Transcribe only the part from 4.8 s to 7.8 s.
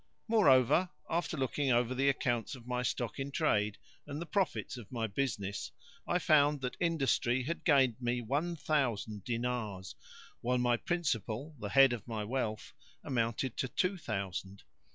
my business, I found that industry had